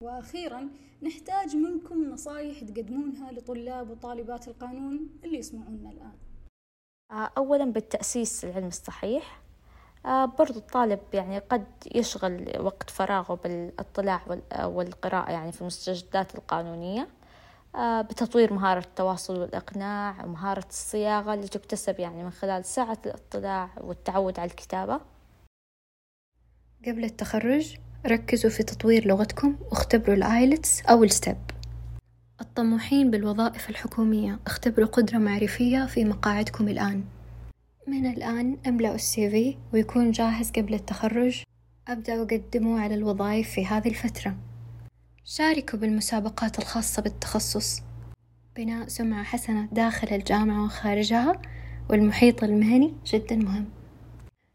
وأخيرا 0.02 0.68
نحتاج 1.02 1.56
منكم 1.56 2.10
نصايح 2.12 2.60
تقدمونها 2.60 3.32
لطلاب 3.32 3.90
وطالبات 3.90 4.48
القانون 4.48 5.08
اللي 5.24 5.38
يسمعونا 5.38 5.90
الآن. 5.90 6.29
أولا 7.12 7.64
بالتأسيس 7.64 8.44
العلم 8.44 8.66
الصحيح. 8.66 9.40
آه، 10.06 10.24
برضو 10.24 10.58
الطالب 10.58 11.00
يعني 11.12 11.38
قد 11.38 11.66
يشغل 11.94 12.52
وقت 12.60 12.90
فراغه 12.90 13.34
بالاطلاع 13.34 14.20
والقراءة 14.62 15.30
يعني 15.30 15.52
في 15.52 15.60
المستجدات 15.60 16.34
القانونية 16.34 17.08
آه، 17.74 18.02
بتطوير 18.02 18.52
مهارة 18.52 18.78
التواصل 18.78 19.40
والإقناع 19.40 20.24
ومهارة 20.24 20.64
الصياغة 20.68 21.34
اللي 21.34 21.48
تكتسب 21.48 22.00
يعني 22.00 22.24
من 22.24 22.30
خلال 22.30 22.64
ساعة 22.64 22.98
الاطلاع 23.06 23.70
والتعود 23.80 24.38
على 24.38 24.50
الكتابة. 24.50 25.00
قبل 26.86 27.04
التخرج 27.04 27.76
ركزوا 28.06 28.50
في 28.50 28.62
تطوير 28.62 29.06
لغتكم 29.06 29.56
واختبروا 29.70 30.16
ال 30.16 30.27
IELTS 30.27 30.82
أو 30.82 31.04
ال 31.04 31.11
STEP 31.11 31.38
الطموحين 32.40 33.10
بالوظائف 33.10 33.70
الحكومية. 33.70 34.38
اختبروا 34.46 34.86
قدرة 34.86 35.18
معرفية 35.18 35.86
في 35.86 36.04
مقاعدكم 36.04 36.68
الآن. 36.68 37.04
من 37.86 38.06
الآن 38.06 38.56
أملأوا 38.66 38.94
ال 38.94 39.30
CV 39.30 39.56
ويكون 39.72 40.10
جاهز 40.10 40.50
قبل 40.50 40.74
التخرج. 40.74 41.42
أبدأوا 41.88 42.24
قدموا 42.24 42.80
على 42.80 42.94
الوظائف 42.94 43.50
في 43.50 43.66
هذه 43.66 43.88
الفترة. 43.88 44.36
شاركوا 45.24 45.78
بالمسابقات 45.78 46.58
الخاصة 46.58 47.02
بالتخصص. 47.02 47.82
بناء 48.56 48.88
سمعة 48.88 49.22
حسنة 49.22 49.68
داخل 49.72 50.08
الجامعة 50.14 50.64
وخارجها 50.64 51.42
والمحيط 51.90 52.44
المهني 52.44 52.94
جدا 53.06 53.36
مهم. 53.36 53.64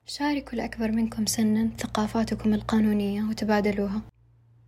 شاركوا 0.06 0.54
الأكبر 0.54 0.92
منكم 0.92 1.26
سنا 1.26 1.70
ثقافاتكم 1.78 2.54
القانونية 2.54 3.24
وتبادلوها. 3.24 4.02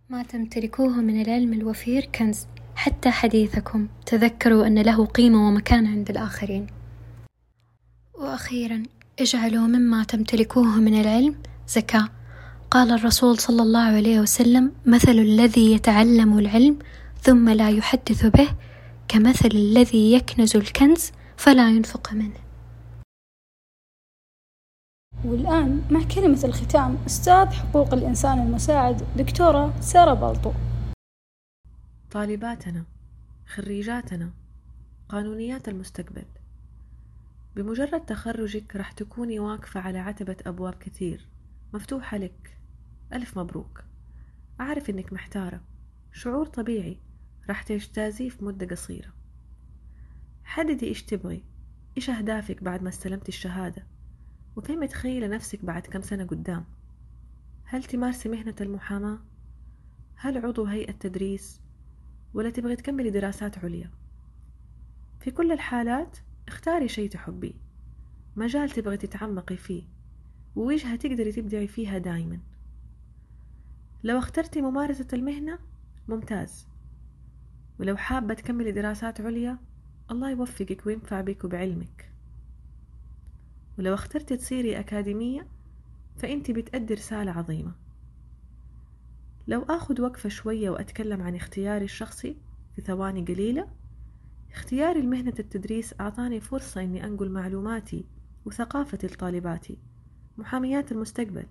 ما 0.08 0.22
تمتلكوه 0.22 1.00
من 1.00 1.20
العلم 1.22 1.52
الوفير 1.52 2.04
كنز. 2.04 2.46
حتى 2.78 3.10
حديثكم. 3.10 3.88
تذكروا 4.06 4.66
أن 4.66 4.78
له 4.78 5.06
قيمة 5.06 5.48
ومكان 5.48 5.86
عند 5.86 6.10
الآخرين. 6.10 6.66
وأخيرا 8.14 8.82
اجعلوا 9.20 9.66
مما 9.66 10.04
تمتلكوه 10.04 10.76
من 10.80 11.00
العلم 11.00 11.34
زكاة. 11.68 12.08
قال 12.70 12.92
الرسول 12.92 13.38
صلى 13.38 13.62
الله 13.62 13.80
عليه 13.80 14.20
وسلم 14.20 14.72
مثل 14.86 15.12
الذي 15.12 15.72
يتعلم 15.72 16.38
العلم 16.38 16.78
ثم 17.22 17.48
لا 17.48 17.70
يحدث 17.70 18.26
به 18.26 18.48
كمثل 19.08 19.48
الذي 19.48 20.12
يكنز 20.12 20.56
الكنز 20.56 21.12
فلا 21.36 21.70
ينفق 21.70 22.12
منه. 22.12 22.40
والآن 25.24 25.82
مع 25.90 26.02
كلمة 26.14 26.40
الختام 26.44 26.98
أستاذ 27.06 27.46
حقوق 27.46 27.94
الإنسان 27.94 28.38
المساعد 28.38 29.02
دكتورة 29.16 29.80
سارة 29.80 30.14
بلطو 30.14 30.52
طالباتنا 32.10 32.84
خريجاتنا 33.46 34.32
قانونيات 35.08 35.68
المستقبل. 35.68 36.24
بمجرد 37.56 38.06
تخرجك 38.06 38.76
رح 38.76 38.92
تكوني 38.92 39.38
واقفة 39.38 39.80
على 39.80 39.98
عتبة 39.98 40.36
أبواب 40.46 40.74
كثير. 40.74 41.26
مفتوحة 41.74 42.16
لك. 42.16 42.58
ألف 43.12 43.38
مبروك. 43.38 43.84
أعرف 44.60 44.90
إنك 44.90 45.12
محتارة. 45.12 45.60
شعور 46.12 46.46
طبيعي. 46.46 46.98
رح 47.50 47.62
تجتازيه 47.62 48.28
في 48.28 48.44
مدة 48.44 48.66
قصيرة. 48.66 49.12
حددي 50.44 50.86
إيش 50.86 51.02
تبغي. 51.02 51.44
إيش 51.96 52.10
أهدافك 52.10 52.62
بعد 52.62 52.82
ما 52.82 52.88
استلمتي 52.88 53.28
الشهادة؟ 53.28 53.86
وكيف 54.56 54.78
متخيلة 54.78 55.26
نفسك 55.26 55.64
بعد 55.64 55.82
كم 55.82 56.02
سنة 56.02 56.24
قدام؟ 56.24 56.64
هل 57.64 57.84
تمارسي 57.84 58.28
مهنة 58.28 58.54
المحاماة؟ 58.60 59.18
هل 60.16 60.46
عضو 60.46 60.64
هيئة 60.64 60.92
تدريس؟ 60.92 61.67
ولا 62.34 62.50
تبغي 62.50 62.76
تكملي 62.76 63.10
دراسات 63.10 63.58
عليا؟ 63.58 63.90
في 65.20 65.30
كل 65.30 65.52
الحالات 65.52 66.18
اختاري 66.48 66.88
شي 66.88 67.08
تحبيه. 67.08 67.52
مجال 68.36 68.70
تبغي 68.70 68.96
تتعمقي 68.96 69.56
فيه 69.56 69.82
ووجهة 70.56 70.96
تقدري 70.96 71.32
تبدعي 71.32 71.66
فيها 71.66 71.98
دايما. 71.98 72.40
لو 74.04 74.18
اخترتي 74.18 74.60
ممارسة 74.60 75.06
المهنة 75.12 75.58
ممتاز. 76.08 76.68
ولو 77.80 77.96
حابة 77.96 78.34
تكملي 78.34 78.72
دراسات 78.72 79.20
عليا 79.20 79.58
الله 80.10 80.30
يوفقك 80.30 80.86
وينفع 80.86 81.20
بك 81.20 81.44
وبعلمك. 81.44 82.12
ولو 83.78 83.94
اخترتي 83.94 84.36
تصيري 84.36 84.78
أكاديمية 84.78 85.46
فأنت 86.16 86.50
بتأدي 86.50 86.94
رسالة 86.94 87.32
عظيمة. 87.32 87.87
لو 89.48 89.62
آخذ 89.62 90.00
وقفة 90.00 90.28
شوية 90.28 90.70
وأتكلم 90.70 91.22
عن 91.22 91.34
اختياري 91.34 91.84
الشخصي 91.84 92.36
في 92.76 92.82
ثواني 92.82 93.24
قليلة 93.24 93.68
اختياري 94.52 95.02
لمهنة 95.02 95.34
التدريس 95.38 95.94
أعطاني 96.00 96.40
فرصة 96.40 96.80
إني 96.82 97.04
أنقل 97.04 97.30
معلوماتي 97.30 98.04
وثقافتي 98.46 99.06
لطالباتي 99.06 99.78
محاميات 100.38 100.92
المستقبل 100.92 101.46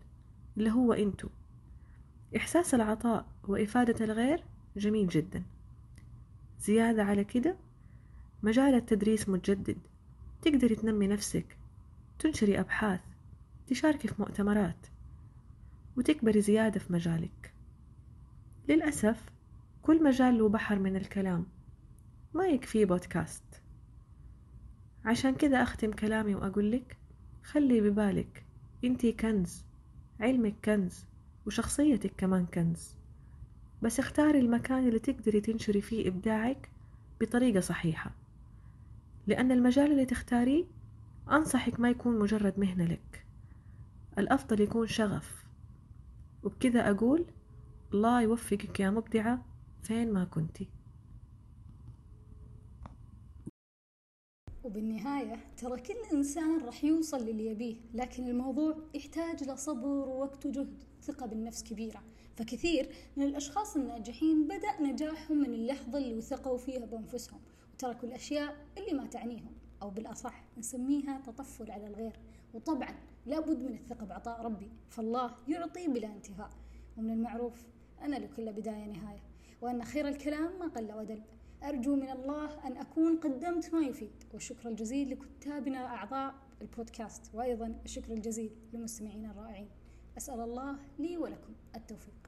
اللي 0.57 0.71
هو 0.71 0.93
أنتو. 0.93 1.27
إحساس 2.35 2.73
العطاء 2.73 3.25
وإفادة 3.47 4.05
الغير 4.05 4.43
جميل 4.77 5.07
جدا. 5.07 5.43
زيادة 6.59 7.03
على 7.03 7.23
كده 7.23 7.55
مجال 8.43 8.75
التدريس 8.75 9.29
متجدد. 9.29 9.77
تقدري 10.41 10.75
تنمي 10.75 11.07
نفسك 11.07 11.57
تنشري 12.19 12.59
أبحاث 12.59 12.99
تشاركي 13.67 14.07
في 14.07 14.15
مؤتمرات 14.19 14.87
وتكبري 15.97 16.41
زيادة 16.41 16.79
في 16.79 16.93
مجالك. 16.93 17.56
للأسف 18.69 19.29
كل 19.81 20.03
مجال 20.03 20.37
له 20.37 20.49
بحر 20.49 20.79
من 20.79 20.95
الكلام. 20.95 21.45
ما 22.33 22.47
يكفي 22.47 22.85
بودكاست. 22.85 23.43
عشان 25.05 25.35
كذا 25.35 25.63
أختم 25.63 25.91
كلامي 25.91 26.35
وأقول 26.35 26.71
لك 26.71 26.97
خلي 27.43 27.81
ببالك. 27.81 28.45
انتي 28.83 29.11
كنز. 29.11 29.65
علمك 30.19 30.55
كنز. 30.65 31.05
وشخصيتك 31.45 32.11
كمان 32.17 32.45
كنز. 32.45 32.97
بس 33.81 33.99
اختاري 33.99 34.39
المكان 34.39 34.87
اللي 34.87 34.99
تقدري 34.99 35.41
تنشري 35.41 35.81
فيه 35.81 36.07
إبداعك 36.07 36.69
بطريقة 37.21 37.59
صحيحة. 37.59 38.11
لأن 39.27 39.51
المجال 39.51 39.91
اللي 39.91 40.05
تختاريه 40.05 40.65
أنصحك 41.31 41.79
ما 41.79 41.89
يكون 41.89 42.19
مجرد 42.19 42.59
مهنة 42.59 42.85
لك. 42.85 43.25
الأفضل 44.17 44.61
يكون 44.61 44.87
شغف. 44.87 45.45
وبكذا 46.43 46.91
أقول 46.91 47.25
الله 47.93 48.21
يوفقك 48.21 48.79
يا 48.79 48.89
مبدعة 48.89 49.45
فين 49.83 50.13
ما 50.13 50.23
كنتي. 50.25 50.69
وبالنهاية 54.63 55.35
ترى 55.57 55.81
كل 55.81 55.93
إنسان 56.13 56.65
راح 56.65 56.83
يوصل 56.83 57.25
للي 57.25 57.45
يبيه 57.45 57.75
لكن 57.93 58.27
الموضوع 58.27 58.77
يحتاج 58.93 59.43
لصبر 59.43 59.87
ووقت 59.87 60.45
وجهد 60.45 60.83
ثقة 61.01 61.25
بالنفس 61.25 61.63
كبيرة. 61.63 62.03
فكثير 62.35 62.89
من 63.17 63.25
الأشخاص 63.25 63.75
الناجحين 63.75 64.47
بدأ 64.47 64.81
نجاحهم 64.81 65.37
من 65.37 65.53
اللحظة 65.53 65.97
اللي 65.97 66.15
وثقوا 66.15 66.57
فيها 66.57 66.85
بأنفسهم 66.85 67.39
وتركوا 67.73 68.09
الأشياء 68.09 68.65
اللي 68.77 68.93
ما 68.99 69.07
تعنيهم 69.07 69.53
أو 69.81 69.89
بالأصح 69.89 70.43
نسميها 70.57 71.21
تطفل 71.25 71.71
على 71.71 71.87
الغير. 71.87 72.19
وطبعا 72.53 72.95
لابد 73.25 73.59
من 73.59 73.73
الثقة 73.73 74.05
بعطاء 74.05 74.41
ربي 74.41 74.71
فالله 74.89 75.35
يعطي 75.47 75.87
بلا 75.87 76.07
انتهاء. 76.07 76.49
ومن 76.97 77.11
المعروف 77.11 77.65
أنا 78.01 78.15
لكل 78.15 78.53
بداية 78.53 78.85
نهاية. 78.85 79.23
وأن 79.61 79.83
خير 79.83 80.07
الكلام 80.07 80.59
ما 80.59 80.67
قل 80.67 80.93
ودل. 80.93 81.21
أرجو 81.63 81.95
من 81.95 82.09
الله 82.09 82.67
أن 82.67 82.77
أكون 82.77 83.17
قدمت 83.17 83.73
ما 83.73 83.81
يفيد. 83.81 84.23
والشكر 84.33 84.69
الجزيل 84.69 85.11
لكتابنا 85.11 85.85
أعضاء 85.85 86.35
البودكاست. 86.61 87.35
وأيضا 87.35 87.81
الشكر 87.85 88.13
الجزيل 88.13 88.51
لمستمعينا 88.73 89.31
الرائعين. 89.31 89.69
أسأل 90.17 90.39
الله 90.39 90.79
لي 90.99 91.17
ولكم 91.17 91.53
التوفيق. 91.75 92.26